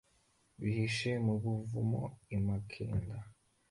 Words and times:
bihishe 0.61 1.11
mu 1.25 1.33
buvumo 1.43 2.01
i 2.35 2.37
makeda 2.45 3.17